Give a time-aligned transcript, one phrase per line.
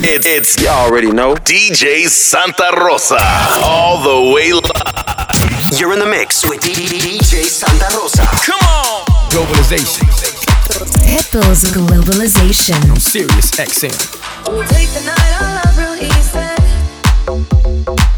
[0.00, 3.18] It's, it's y'all already know DJ Santa Rosa
[3.64, 5.80] all the way live.
[5.80, 8.22] You're in the mix with DJ Santa Rosa.
[8.46, 10.06] Come on, globalization.
[11.02, 12.90] Pitbull's globalization.
[12.90, 13.90] On Sirius XM.
[14.68, 15.58] take the night all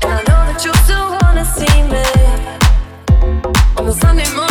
[0.03, 2.05] I know that you still wanna see me
[3.79, 4.50] on Sunday morning.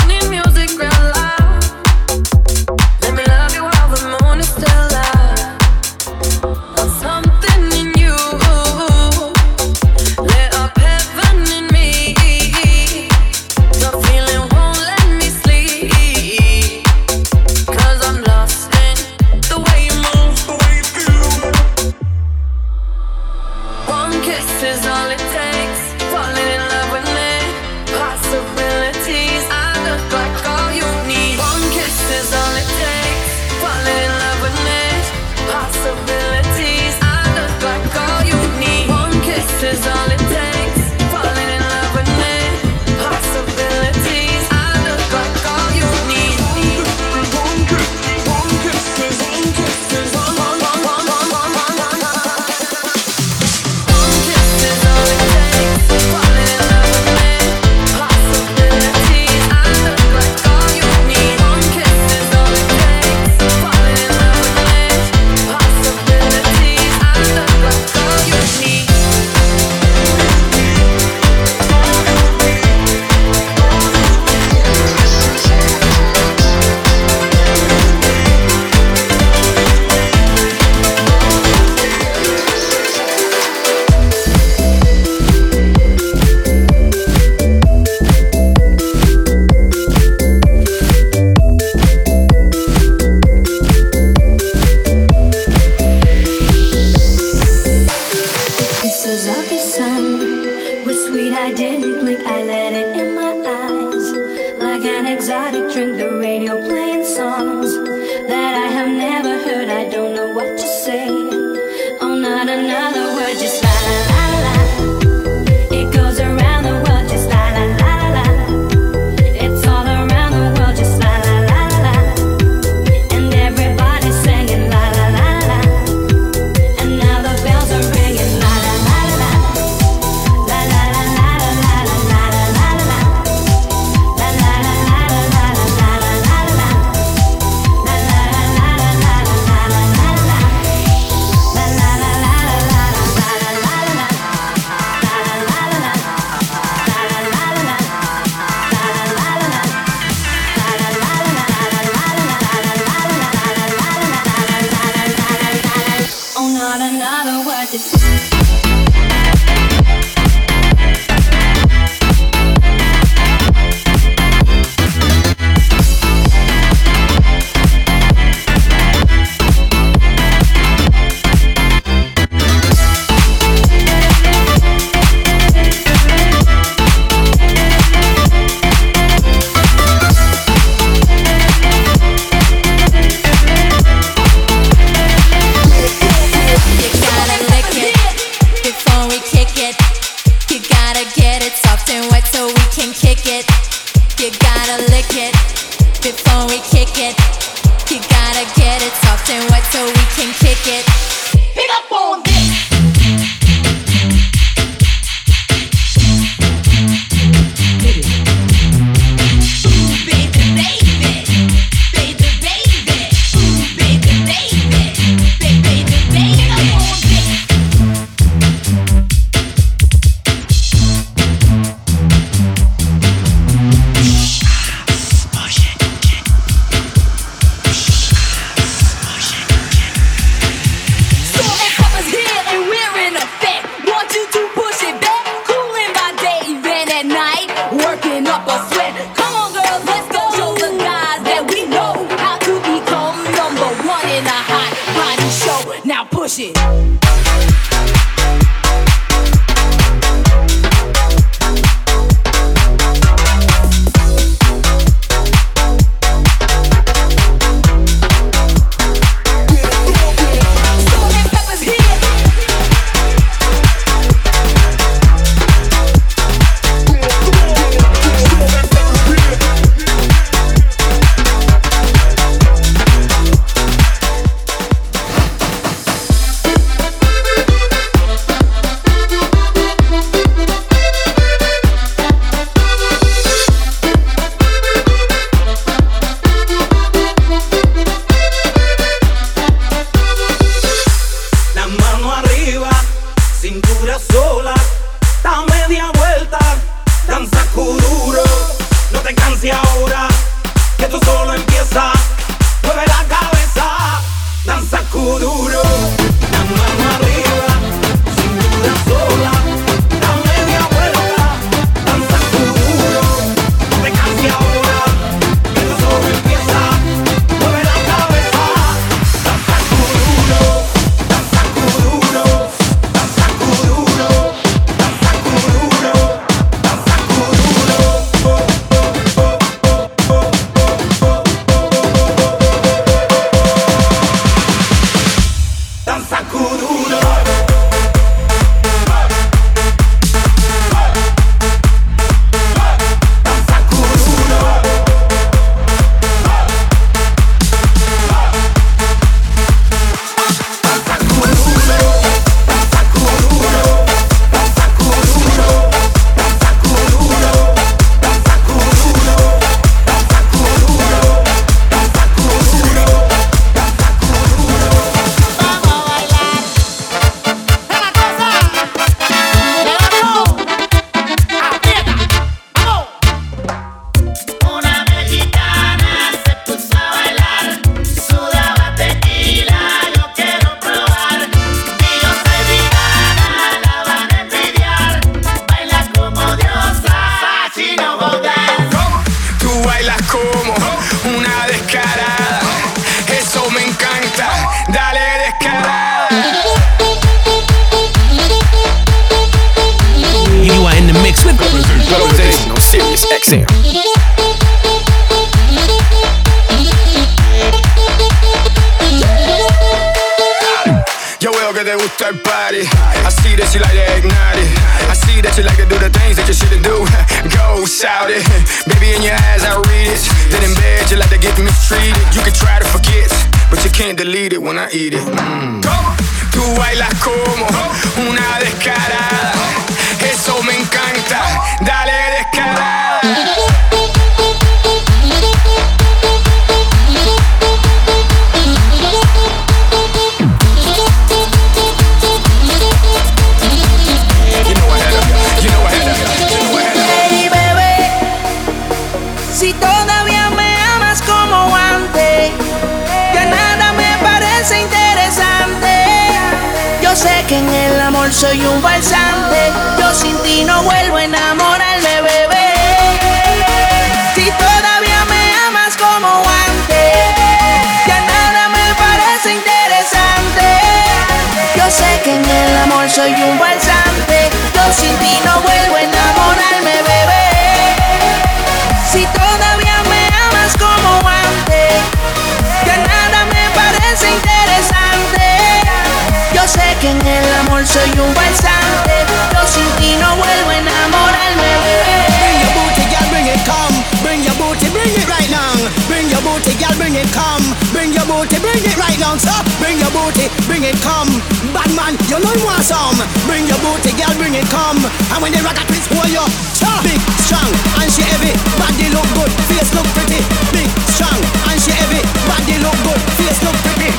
[499.17, 501.09] down, bring your booty, bring it come.
[501.49, 502.93] Bad man, you know you want some.
[503.25, 504.77] Bring your booty, girl, bring it come.
[505.09, 506.21] And when the rocket please hold you,
[506.53, 507.49] so big, strong,
[507.81, 508.33] and she heavy.
[508.61, 510.21] Body look good, face look pretty.
[510.53, 511.17] Big, strong,
[511.49, 512.01] and she heavy.
[512.29, 513.89] Body look good, face look pretty.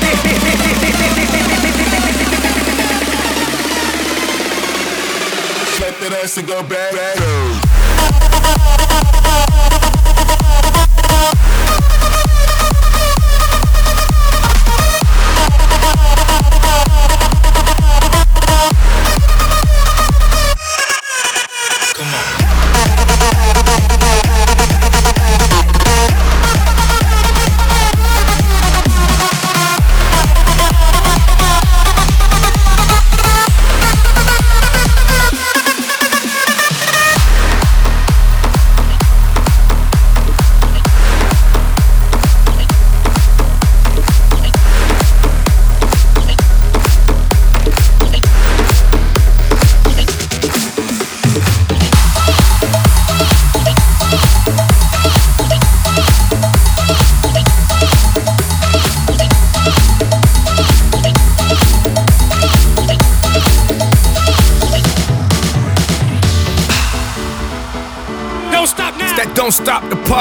[5.75, 6.93] Slap that ass go back.
[6.93, 7.17] back.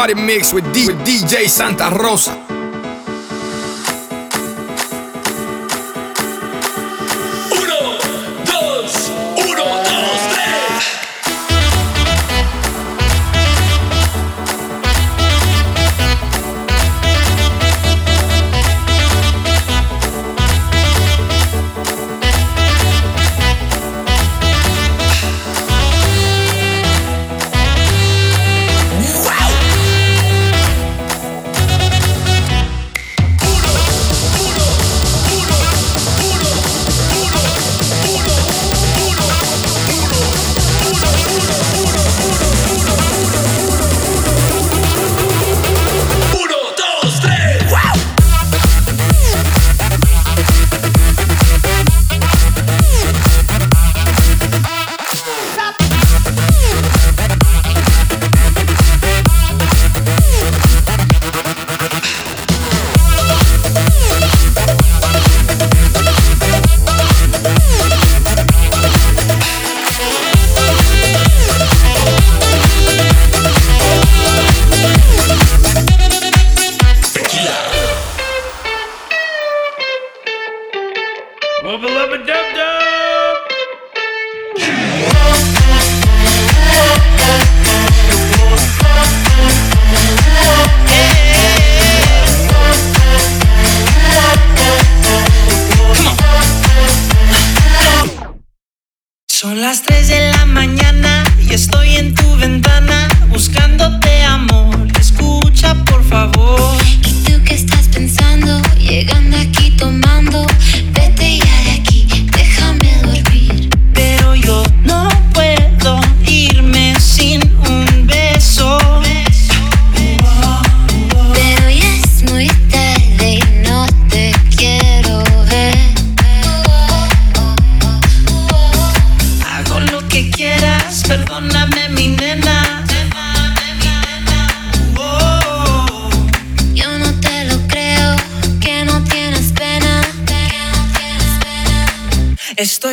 [0.01, 2.50] party mix with, D- with DJ Santa Rosa.
[99.27, 104.89] Son las 3 de la mañana y estoy en tu ventana buscándote amor.
[104.99, 106.80] Escucha por favor.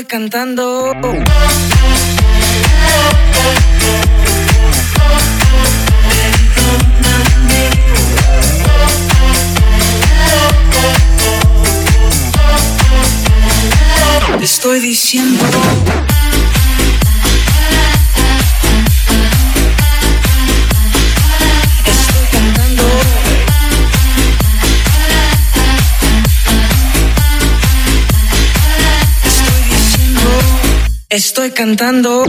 [0.08, 0.96] Cantando.
[14.42, 15.67] Estoy diciendo.
[31.18, 32.26] Estoy cantando.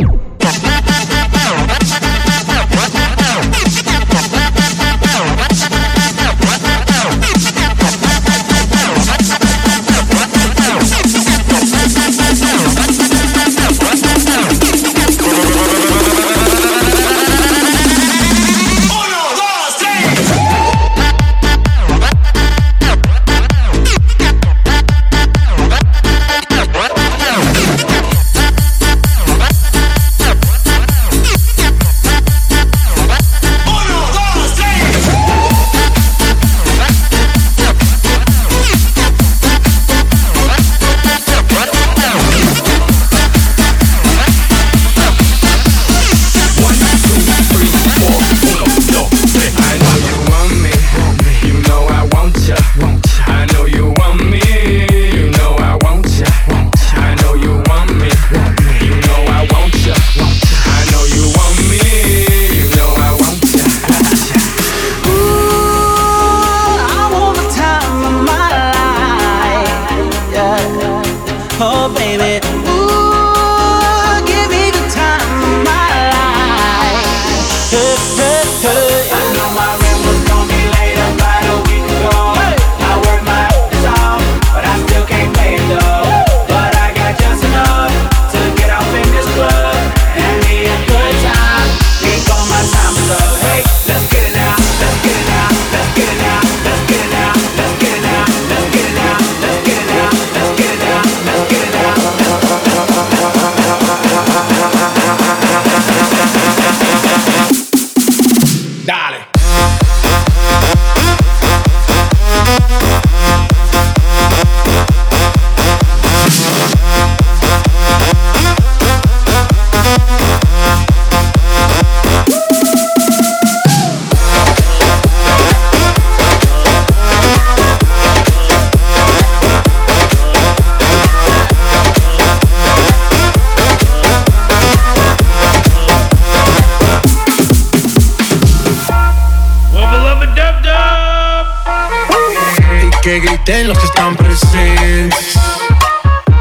[143.21, 145.35] Griten los que están presentes.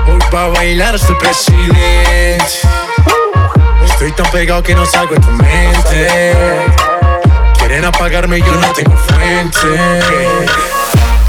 [0.08, 2.46] Hoy pa' bailar estoy presidente.
[3.86, 6.36] Estoy tan pegado que no salgo de tu mente.
[7.58, 9.60] Quieren apagarme y yo no tengo fuente.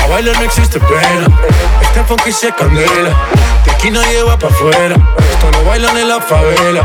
[0.02, 1.26] A bailar no existe pena.
[1.82, 3.14] Este funky se candela.
[3.64, 4.96] De aquí nadie va pa' afuera.
[4.96, 6.84] Esto lo bailan en la favela.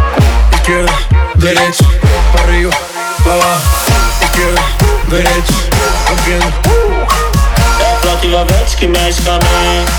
[0.54, 0.94] Izquierda,
[1.36, 1.86] derecha,
[2.34, 2.72] pa' arriba,
[3.24, 3.62] pa' abajo.
[4.22, 4.62] Izquierda,
[5.10, 5.54] derecha,
[6.08, 7.03] rompiendo.
[8.24, 9.92] É flota envolvente que mexe com a mente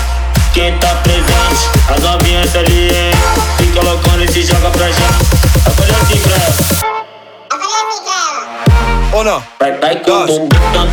[0.53, 3.11] Quem tá presente, as novinhas ali, hein
[3.57, 5.01] Fica loucona e se joga pra gente
[5.65, 6.55] Eu falei assim pra ela
[9.21, 10.87] Uno, Vai, vai com o dos, bumbum tam,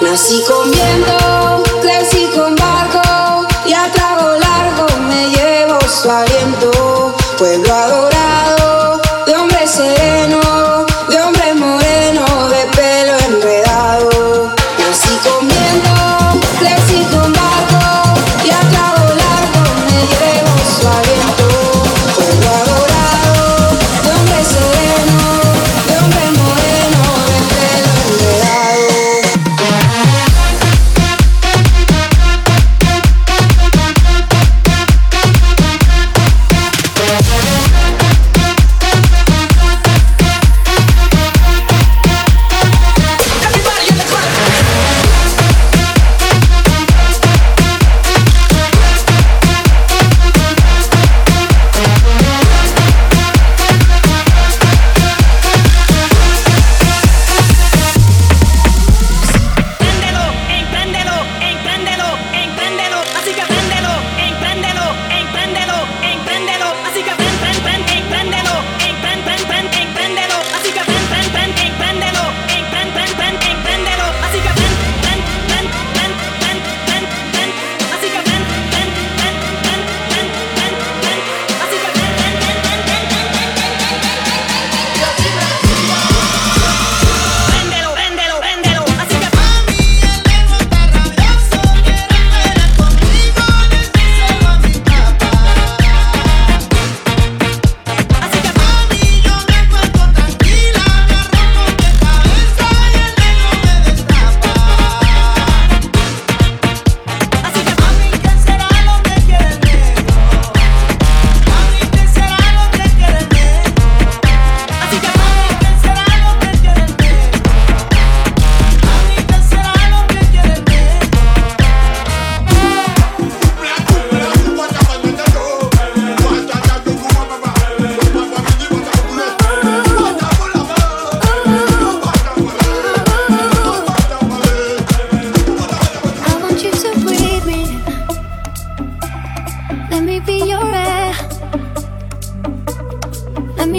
[0.00, 6.69] Nací con viento, crecí con barco y a trago largo me llevo su aliento.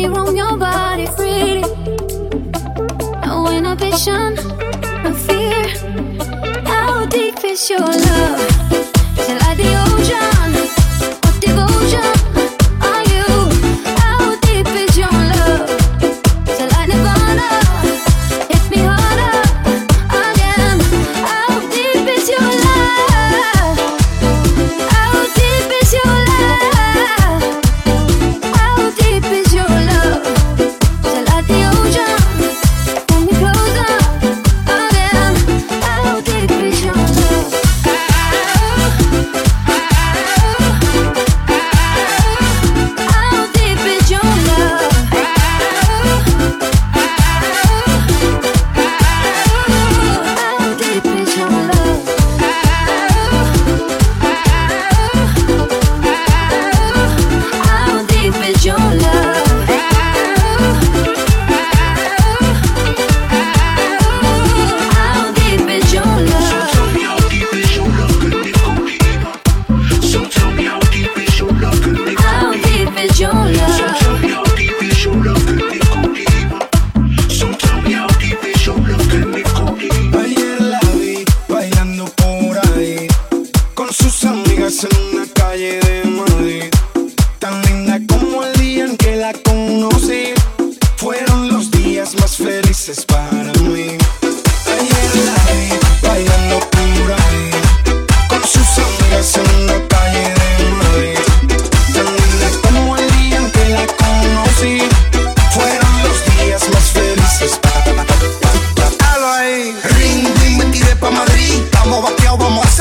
[0.01, 1.61] me roam your body freely.
[3.25, 4.35] No inhibition,
[5.03, 5.63] no fear.
[6.65, 8.39] How deep is your love?
[9.15, 10.50] Till I the ocean.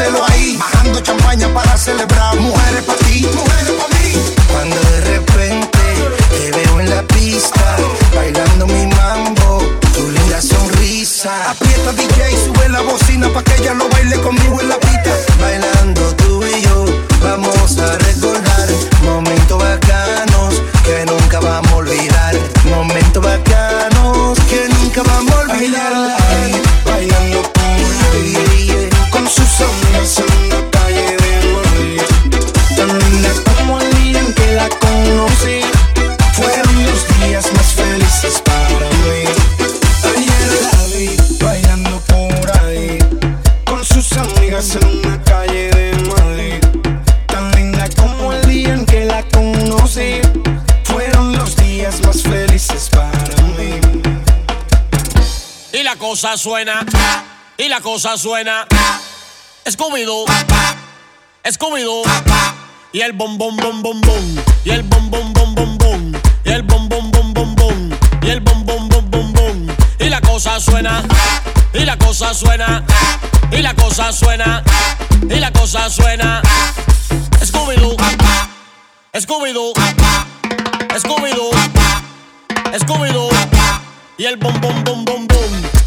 [0.08, 2.34] Bajando champaña para celebrar.
[2.40, 4.14] Mujeres para ti, mujeres para mí.
[4.50, 5.78] Cuando de repente
[6.30, 7.76] te veo en la pista,
[8.14, 9.58] bailando mi mambo,
[9.92, 11.50] tu linda sonrisa.
[11.50, 13.89] Aprieta DJ, sube la bocina para que ella lo
[56.30, 56.86] cosa suena.
[57.56, 58.64] Y la cosa suena.
[59.66, 60.24] Scooby-Doo.
[62.92, 64.36] Y el bom bom bom bom bom.
[64.64, 66.12] Y el bom bom bom bom bom.
[66.44, 67.90] Y el bom bom bom bom bom.
[68.22, 69.66] Y el bom bom bom bom bom.
[69.98, 71.02] Y la cosa suena.
[71.74, 72.84] Y la cosa suena.
[73.50, 74.62] Y la cosa suena.
[75.28, 76.42] Y la cosa suena.
[77.42, 77.96] Scooby-Doo.
[79.14, 79.72] Scooby-Doo.
[84.16, 85.79] Y el bom bom bom bom bom.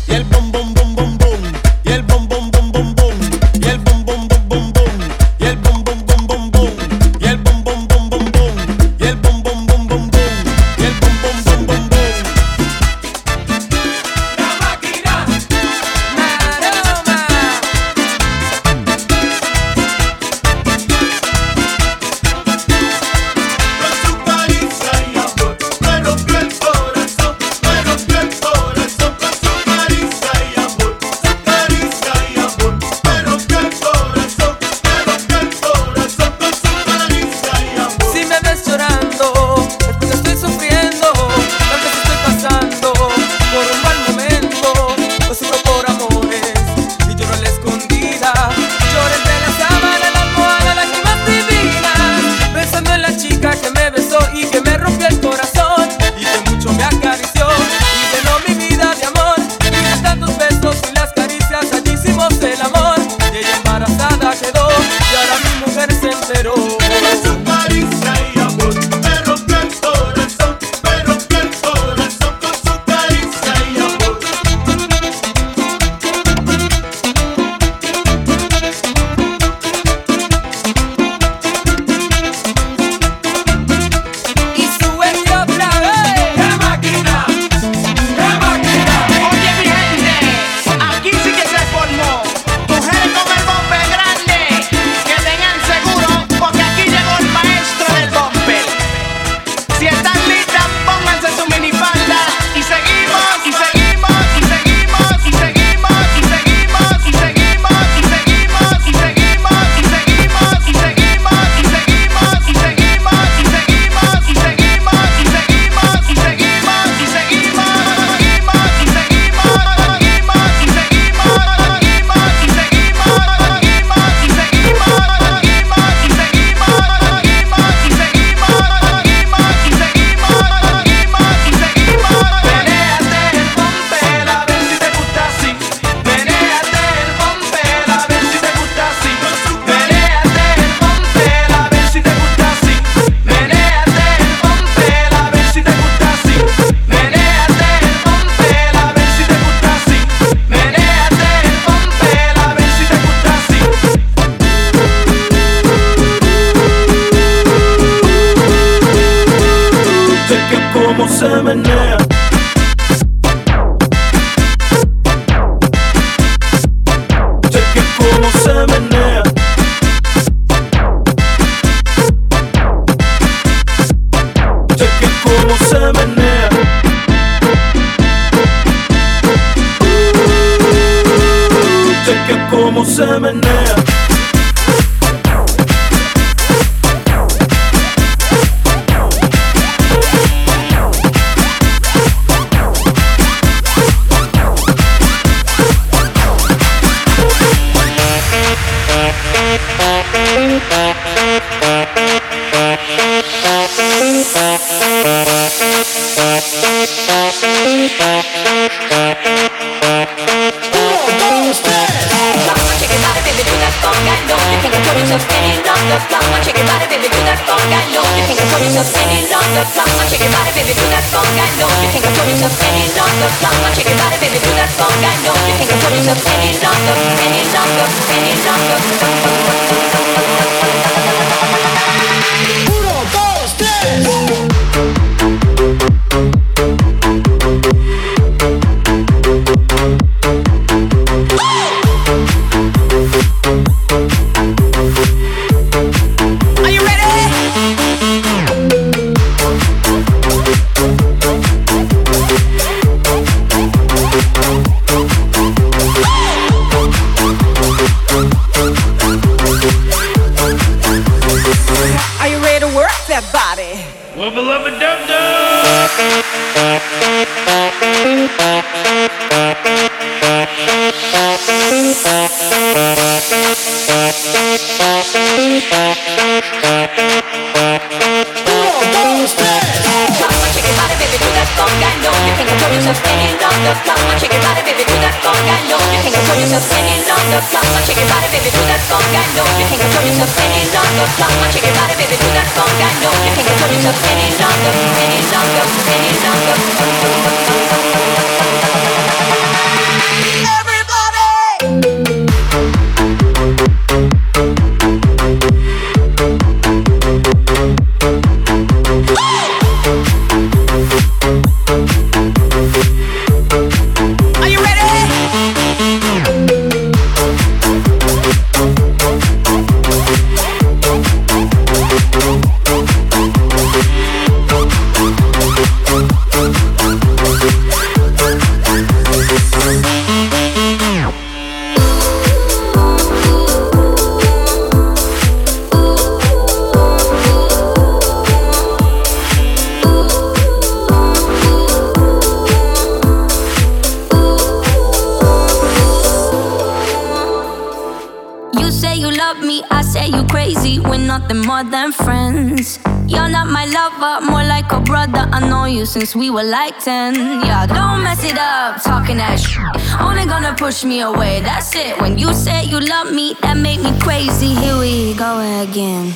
[356.34, 357.14] you were like 10.
[357.46, 359.62] Yeah, don't mess it up, talking that shit.
[360.02, 362.02] Only gonna push me away, that's it.
[362.02, 364.48] When you say you love me, that made me crazy.
[364.48, 366.12] Here we go again.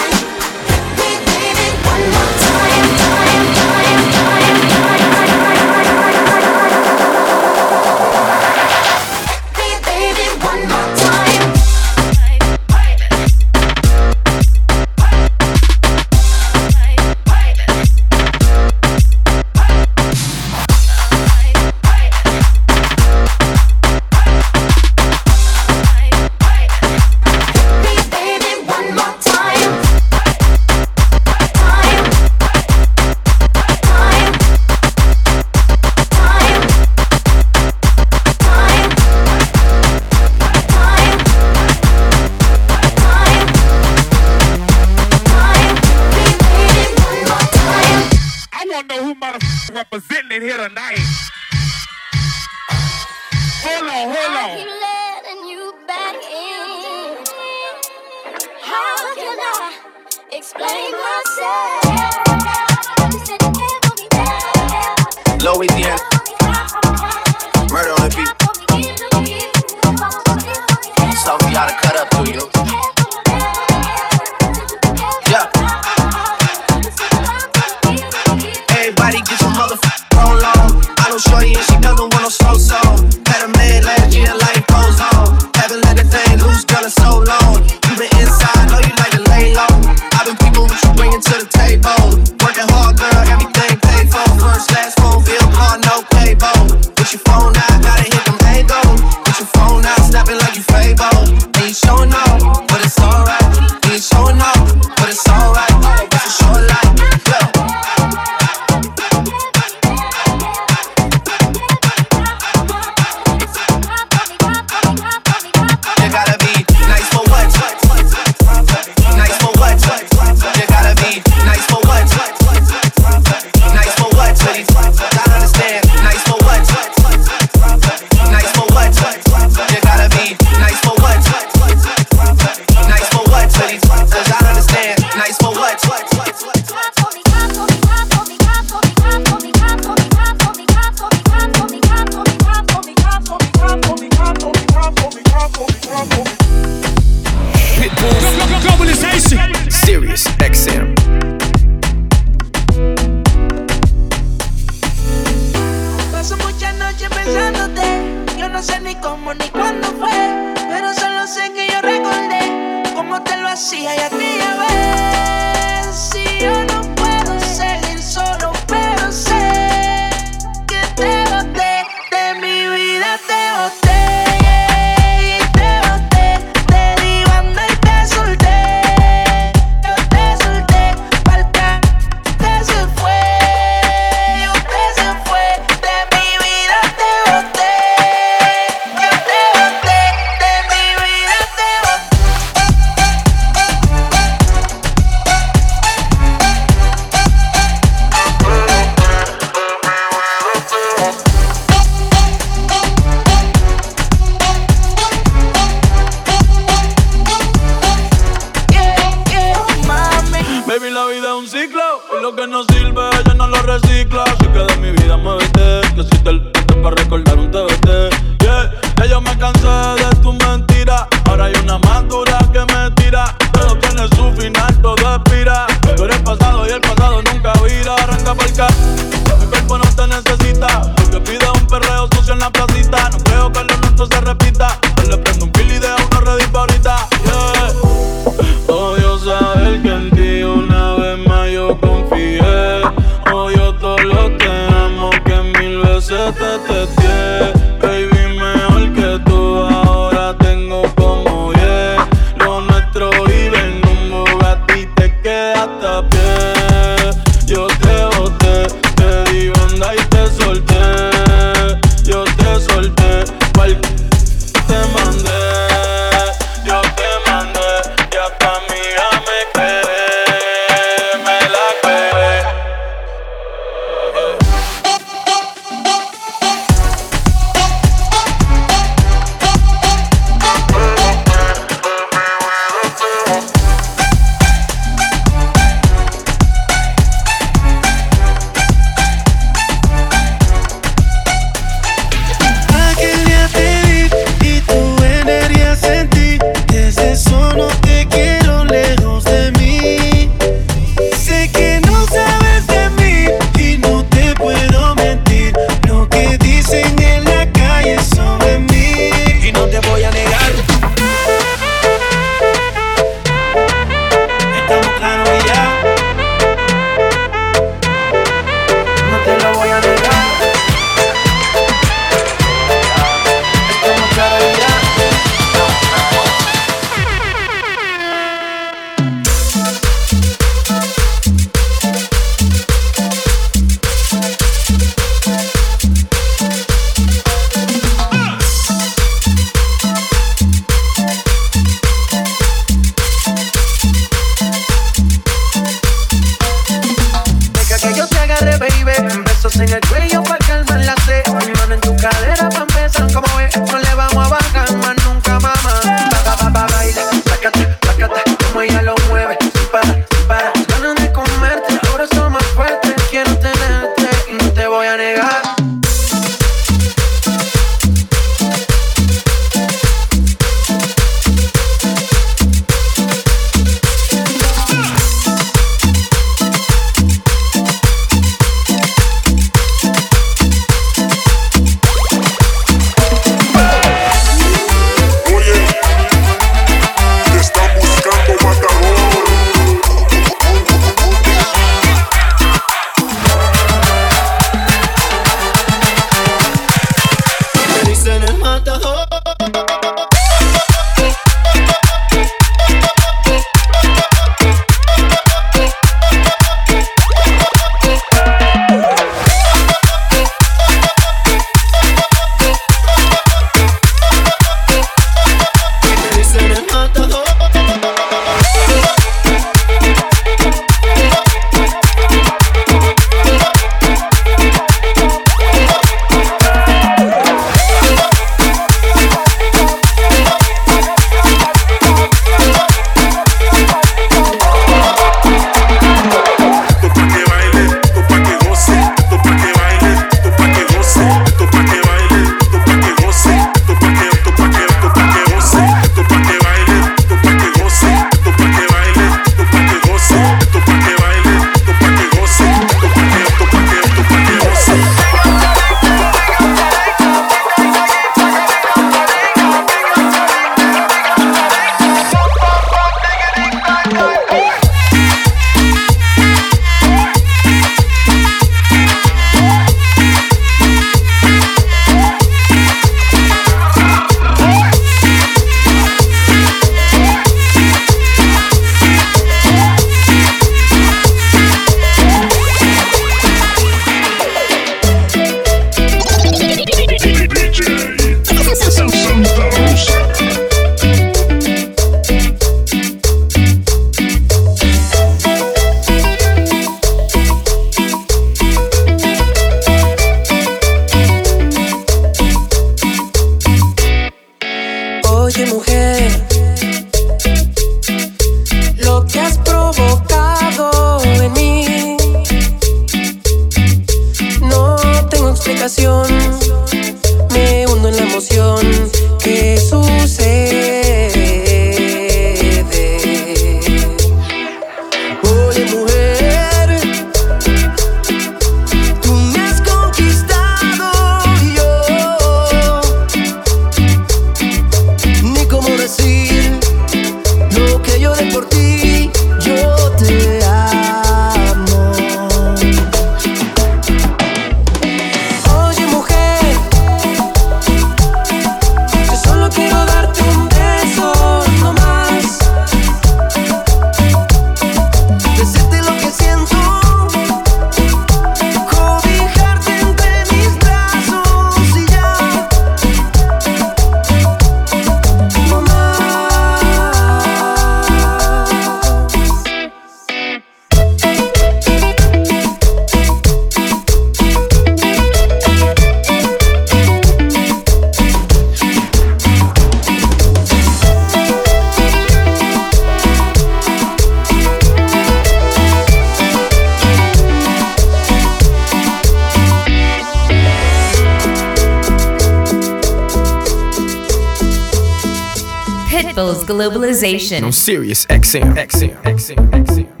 [596.45, 597.43] Globalization.
[597.43, 598.55] On Sirius XM.
[598.55, 599.01] XM.
[599.03, 599.49] XM.
[599.65, 600.00] XM.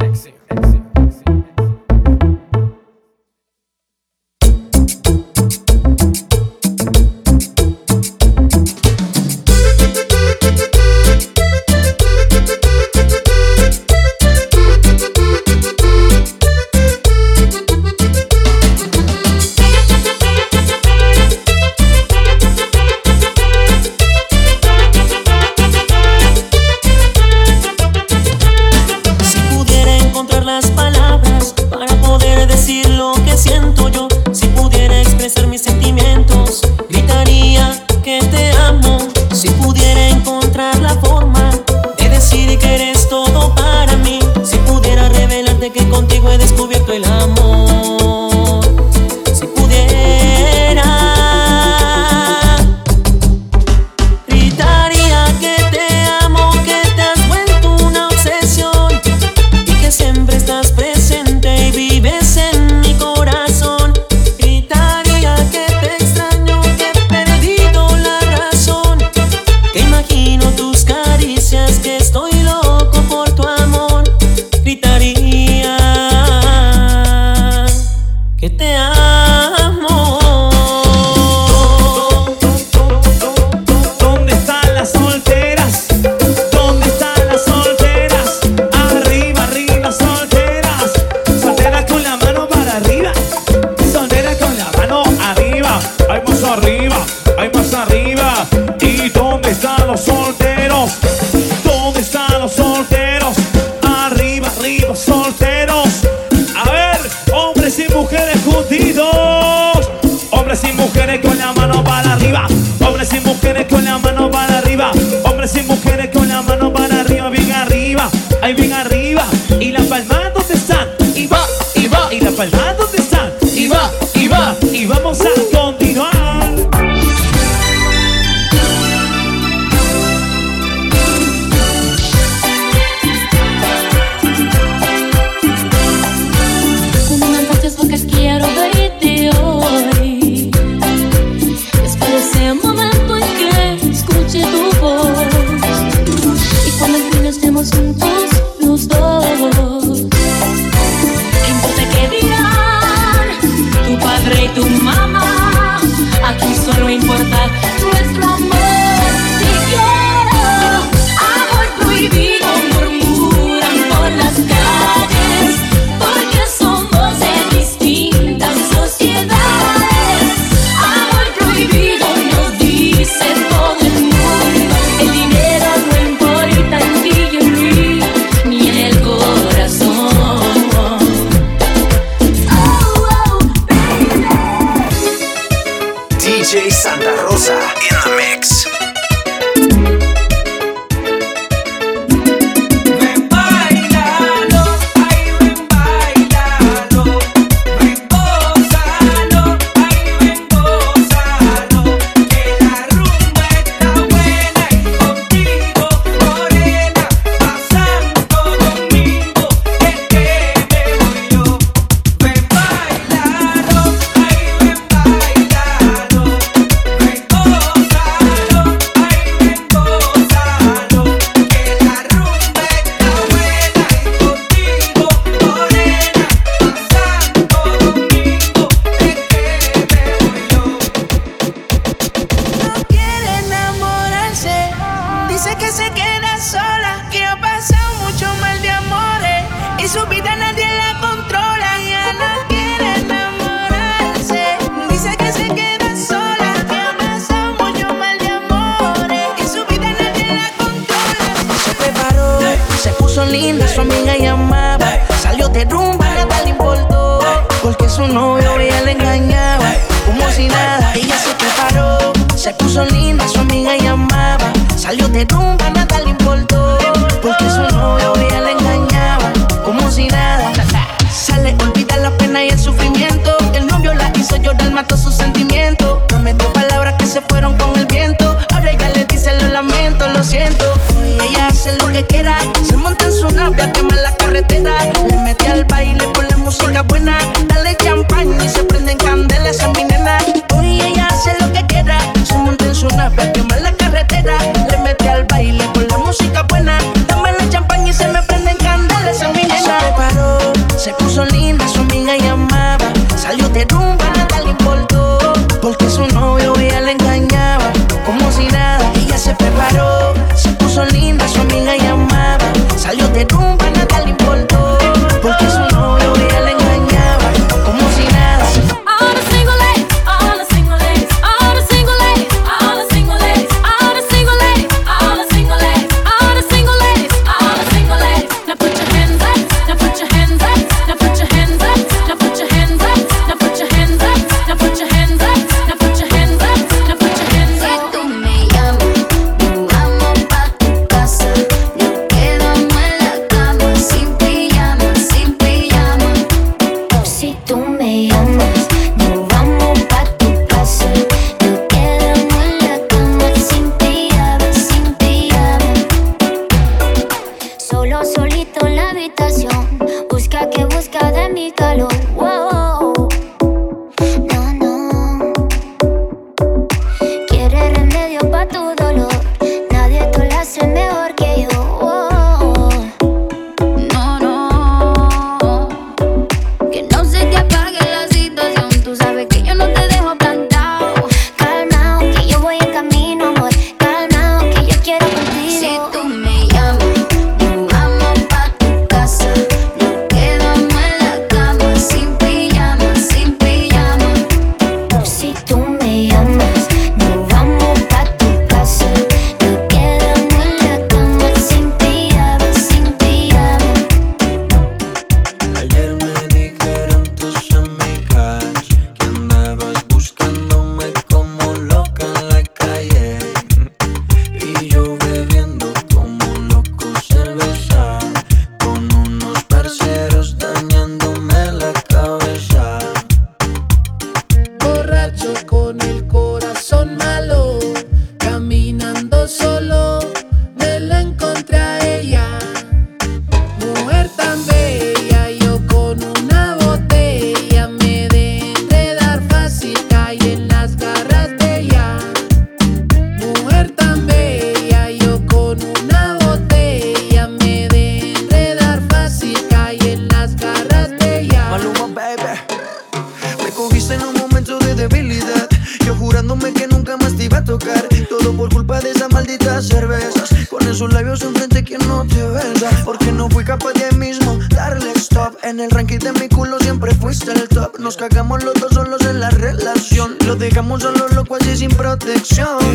[471.97, 472.70] Protección.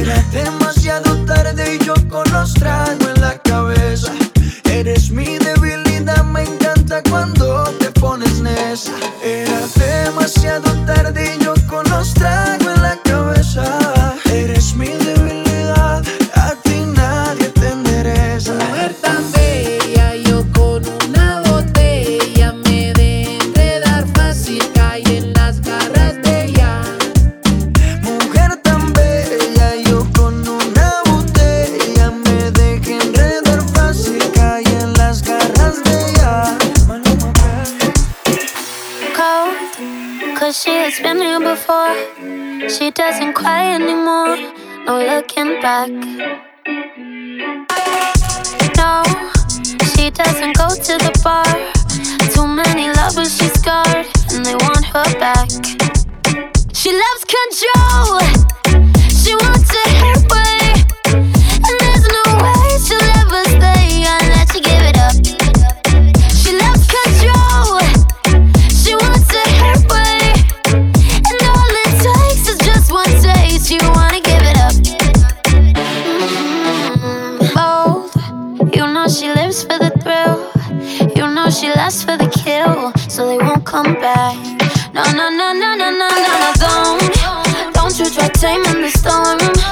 [84.97, 87.75] No, no, no, no, no, no, no, don't.
[87.75, 89.66] Don't you try taming the storm.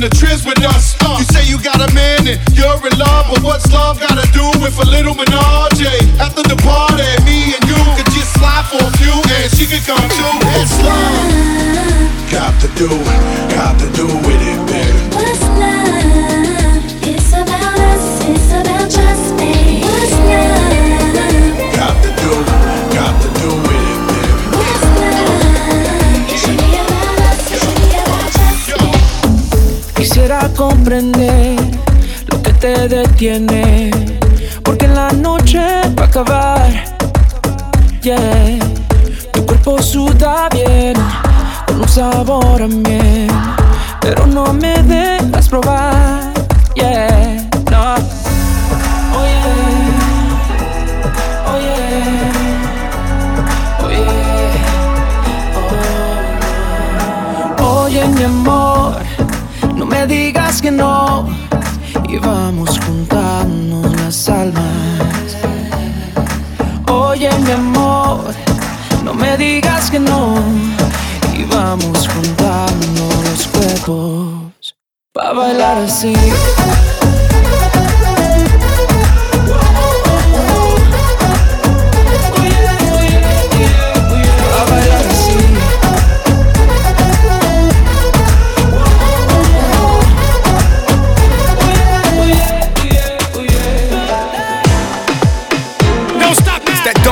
[0.00, 0.96] That's willing with us.
[1.18, 4.48] You say you got a man and you're in love, but what's love gotta do
[4.60, 5.84] with a little menage?
[6.18, 9.84] After the party, me and you could just slide for a few, and she could
[9.84, 10.32] come too.
[10.56, 12.32] It's love.
[12.32, 14.29] Got to do, it, got to do
[34.64, 35.60] porque la noche
[35.94, 36.84] va a acabar.
[38.00, 38.58] Yeah,
[39.30, 40.94] tu cuerpo suda bien,
[41.66, 43.30] con un sabor a miel,
[44.00, 46.32] pero no me dejas probar.
[46.74, 47.96] Yeah, no.
[49.12, 49.52] Oh yeah,
[51.46, 52.32] oh yeah,
[53.82, 54.08] oh yeah,
[57.58, 57.84] oh.
[57.84, 58.96] Oye mi amor.
[59.76, 61.09] No me digas que no
[62.20, 65.36] vamos juntando las almas.
[66.88, 68.34] Oye, mi amor,
[69.04, 70.34] no me digas que no
[71.34, 74.74] y vamos juntando los cuerpos
[75.12, 76.14] para bailar así.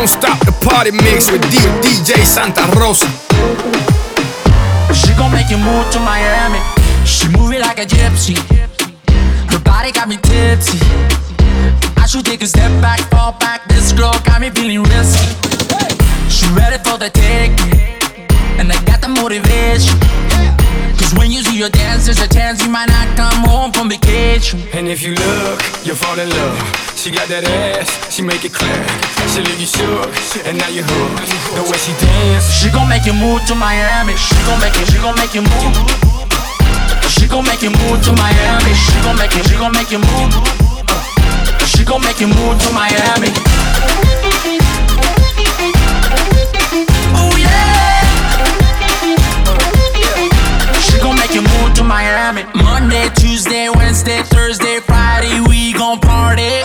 [0.08, 3.06] Stop the party mix with D- DJ Santa Rosa.
[4.94, 6.60] She gon' make you move to Miami.
[7.04, 8.36] She move it like a gypsy.
[9.52, 10.78] Her body got me tipsy.
[11.96, 13.68] I should take a step back, fall back.
[13.68, 15.28] This girl got me feeling risky.
[16.30, 17.76] She ready for the taking,
[18.58, 20.57] and I got the motivation.
[21.58, 24.62] Your dance, there's a chance you might not come home from vacation.
[24.72, 26.54] And if you look, you'll fall in love.
[26.94, 28.78] She got that ass, she make it clear.
[29.34, 30.06] She leave you shook,
[30.46, 31.26] and now you hooked.
[31.58, 34.14] The way she dance, She gon' make you move to Miami.
[34.14, 35.74] She gon' make you, she gon' make you move.
[37.10, 38.72] She gon' make you move to Miami.
[38.78, 40.30] She gon' make you, she gon' make you move.
[41.66, 43.34] She gon' make you move to Miami.
[51.40, 52.44] Move to Miami.
[52.54, 56.62] Monday, Tuesday, Wednesday, Thursday, Friday, we gon' party.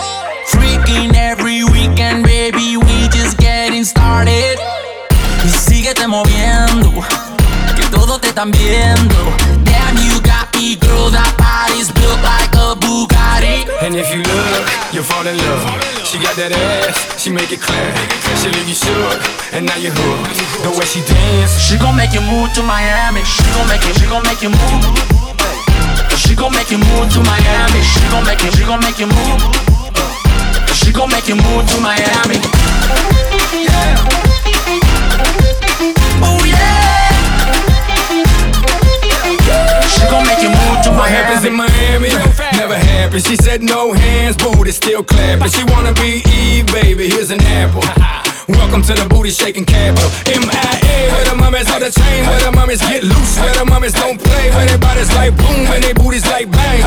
[0.48, 4.58] Freaking every weekend, baby, we just getting started.
[5.44, 6.90] Y síguete moviendo,
[7.76, 9.63] que todos te están viendo.
[13.84, 14.66] And if you look,
[14.96, 15.60] you'll fall in love.
[16.08, 17.92] She got that ass, she make it clap.
[18.40, 19.20] She leave you shook,
[19.52, 20.40] and now you're hooked.
[20.64, 23.20] The way she dance, She gon' make you move to Miami.
[23.28, 24.84] She gon' make you, she gon' make you move.
[26.16, 27.80] She gon' make you move to Miami.
[27.84, 29.40] She gon' make you, she gon' make you move.
[30.72, 32.40] She gon' make you move to Miami.
[33.52, 34.23] Yeah.
[39.94, 42.10] She gon' make you move to What happens in Miami.
[42.52, 43.24] Never happens.
[43.26, 45.50] She said no hands, booty still clapping.
[45.50, 47.08] She wanna be Eve, baby.
[47.08, 47.82] Here's an apple.
[48.48, 50.10] Welcome to the booty shaking capital.
[50.28, 53.94] MIA, where the mummies on the chain, where the mummies get loose, where the mummies
[53.94, 56.80] don't play, where their bodies like boom, and their booties like bang.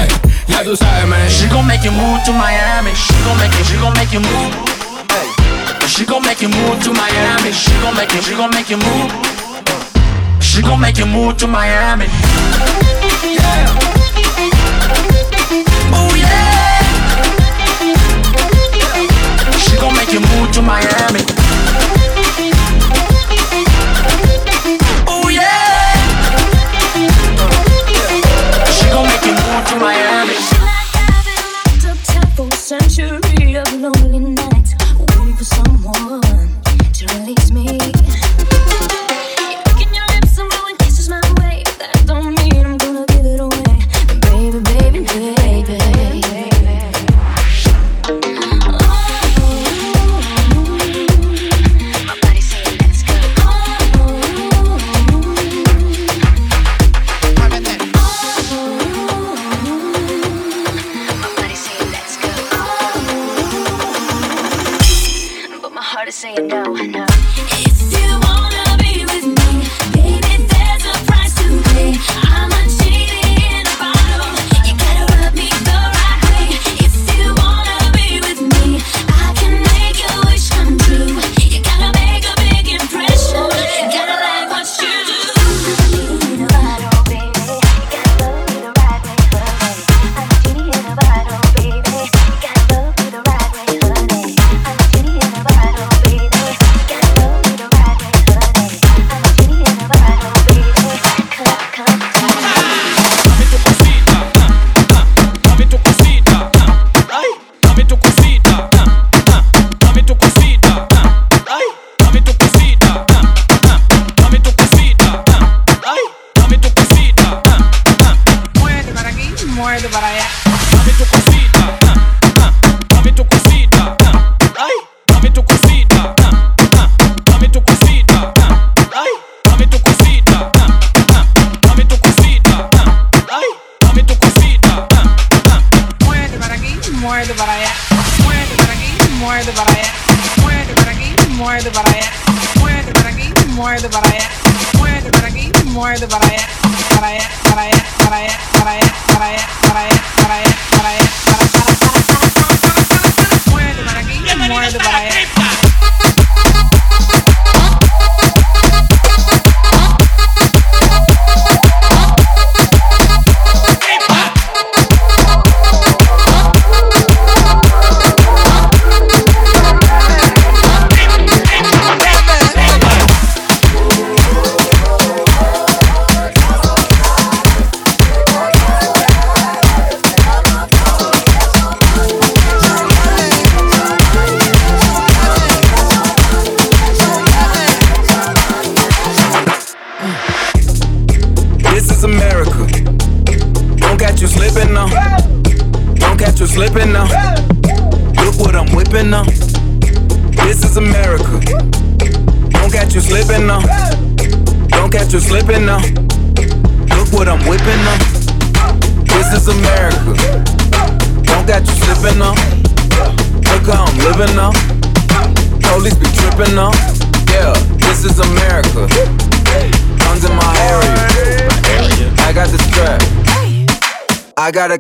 [0.47, 1.29] Ya tú sabes, man.
[1.29, 2.93] She gon' make you move to Miami.
[2.93, 4.77] She gon' make you, she gon' make you move.
[5.87, 7.51] She gon' make you move to Miami.
[7.51, 9.36] She gon' make you, she gon' make you move.
[10.57, 12.05] She gon' make you move to Miami.
[12.05, 13.67] Yeah.
[15.93, 16.81] Oh yeah.
[19.59, 21.19] She gon' make you move to Miami.
[25.07, 25.93] Oh yeah.
[28.65, 30.06] She gon' make you move to Miami.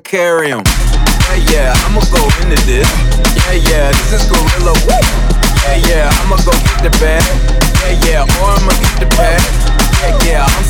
[0.07, 0.63] carry him.
[1.27, 2.87] Yeah, yeah, I'ma go into this.
[3.35, 4.71] Yeah, yeah, this is gorilla.
[4.87, 4.95] Woo!
[5.67, 7.27] Yeah, yeah, I'ma go get the bag.
[7.83, 9.43] Yeah, yeah, or I'ma get the bag.
[9.99, 10.66] Yeah, yeah, I'm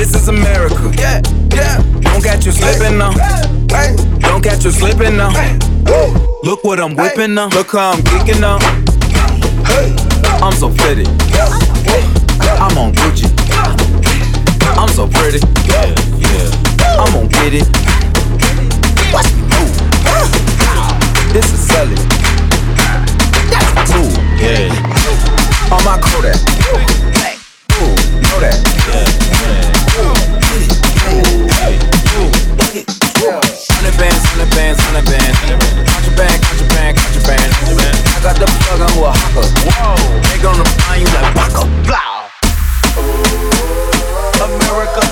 [0.00, 0.90] This is America.
[0.96, 1.20] Yeah,
[1.52, 1.76] yeah.
[2.00, 3.12] Don't catch you slipping now.
[4.20, 5.28] Don't catch you slipping now.
[6.42, 7.48] Look what I'm whipping now.
[7.48, 8.56] Look how I'm kicking now.
[10.40, 11.06] I'm so fitted.
[12.56, 13.28] I'm on Gucci.
[14.80, 15.40] I'm so pretty.
[15.68, 16.96] Yeah, yeah.
[16.96, 17.66] I'm gonna get it.
[19.12, 19.26] What?
[19.60, 19.68] Ooh.
[21.34, 22.00] This is selling.
[23.52, 24.08] That's cool.
[24.40, 24.72] Yeah.
[25.70, 26.40] On my Kodak.
[27.76, 27.92] Ooh,
[28.22, 28.56] know that.
[28.88, 29.29] Yeah.
[34.50, 35.32] Contraband, contraband,
[35.86, 37.96] contraband, contraband, contraband.
[38.02, 39.46] I got the plug on Oaxaca.
[39.62, 39.94] Whoa,
[40.26, 42.26] they gonna find you like Baka Blah.
[44.42, 45.06] America,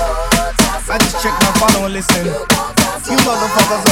[0.91, 2.25] I just checked my phone and listen.
[2.27, 3.88] You motherfuckers